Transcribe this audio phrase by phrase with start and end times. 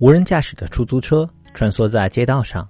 [0.00, 2.68] 无人驾驶的出租车穿梭在街道上，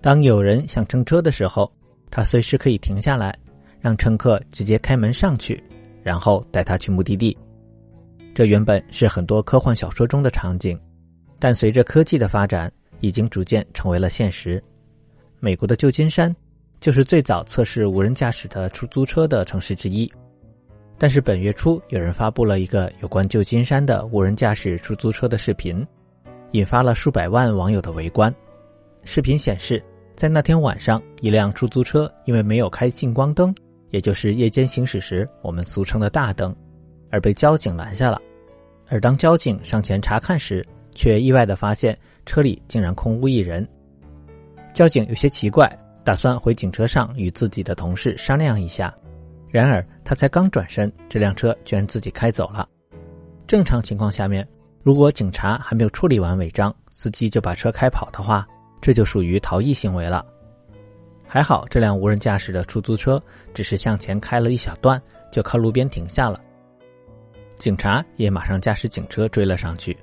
[0.00, 1.70] 当有人想乘车的时候，
[2.10, 3.38] 它随时可以停下来，
[3.78, 5.62] 让乘客直接开门上去，
[6.02, 7.36] 然后带他去目的地。
[8.34, 10.80] 这原本是很多科幻小说中的场景，
[11.38, 14.62] 但随着科技的发展，已经逐渐成为了现实。
[15.40, 16.34] 美国的旧金山
[16.80, 20.10] 就是最早测试无人驾驶的出租车的城市之一。
[20.96, 25.86] 但是本月初，有人发布了一个有关旧金山的无人驾驶出租车的视频。
[26.52, 28.34] 引发了数百万网友的围观。
[29.04, 29.82] 视频显示，
[30.14, 33.54] 在那天晚上，一辆出租车因为没有开近光灯，
[33.90, 36.54] 也就是夜间行驶时我们俗称的大灯，
[37.10, 38.20] 而被交警拦下了。
[38.88, 43.66] 而当交警上前查看时，却意外的发现车里竟然空无一人。
[44.72, 48.94] 交警有些奇怪，打算回警车上与自己的同事商量一下。
[49.48, 52.68] 然而他才刚转身，这辆车居然自己开走了。
[53.46, 54.46] 正常情况下面。
[54.82, 58.44] 如果警察还没有处理完违章，司机就把车开跑的话，
[58.80, 60.26] 这就属于逃逸行为了。
[61.24, 63.22] 还好这辆无人驾驶的出租车
[63.54, 66.40] 只是向前开了一小段，就靠路边停下了。
[67.56, 69.96] 警察也马上驾驶警车追了上去。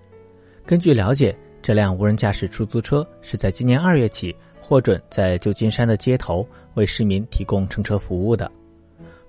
[0.66, 8.50] 根据了解，这辆无人驾驶出租车是在今年二月起获准在旧金山的街头为市民提供乘车服务的。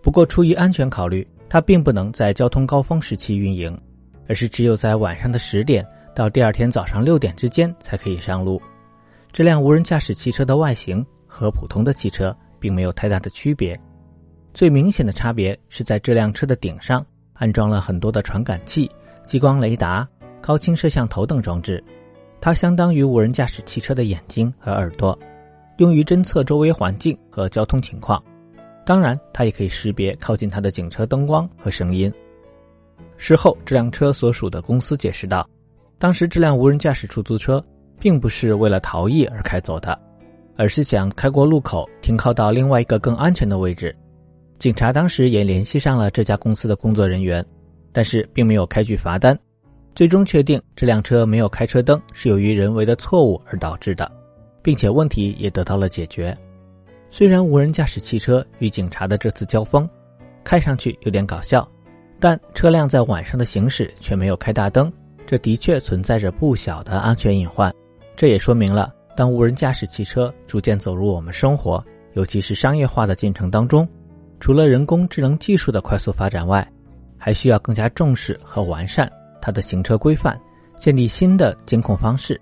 [0.00, 3.76] 不过出于安全考虑，它并不能在交通高峰时期运营。
[4.30, 8.62] 而是只有在晚上的十点到第二天早上六点之间才可以上路。
[9.32, 13.76] 这辆无人驾驶汽车的外形和普通的汽车并没有太大的区别，
[14.54, 18.88] 最明显的差别是在这辆车的顶上安装了很多的传感器、
[19.24, 20.08] 激光雷达、
[20.40, 21.82] 高清摄像头等装置，
[22.40, 25.18] 它相当于无人驾驶汽车的眼睛和耳朵，
[25.78, 28.22] 用于侦测周围环境和交通情况。
[28.86, 32.12] 当然，它也可以识别靠近它的警车灯光和声音。
[33.22, 35.46] 事后，这辆车所属的公司解释道
[36.00, 37.62] ：“当时这辆无人驾驶出租车
[38.00, 39.97] 并不是为了逃逸而开走的，
[40.56, 43.94] 而是想开过路口停靠到另外一个更安全的位置。
[44.58, 47.44] 警察当时也联系上了这家公司的工作人员，
[47.92, 49.38] 但是并没有开具罚单。
[49.94, 54.10] 最终确定这辆车没有开车灯是由于人为的错误而导致的，
[54.62, 56.34] 并且问题也得到了解决。
[57.10, 59.87] 虽然无人驾驶汽车与警察的这次交锋
[60.42, 61.69] 看上去有点搞笑。”
[62.20, 64.92] 但车辆在晚上的行驶却没有开大灯，
[65.26, 67.75] 这的确存在着不小的安全隐患。
[68.14, 71.82] 这也说明了，当无人驾驶汽车逐渐走入我们生活，
[72.12, 73.88] 尤其是商业化的进程当中，
[74.38, 76.66] 除了人工智能技术的快速发展外，
[77.16, 79.10] 还需要更加重视和完善
[79.41, 80.38] 它的行车规范，
[80.76, 82.38] 建立新的监控方式，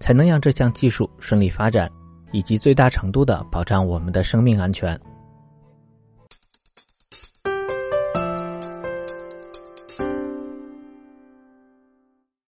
[0.00, 1.90] 才能让这项技术顺利发展，
[2.32, 4.98] 以及最大程度的保障我们的生命安全。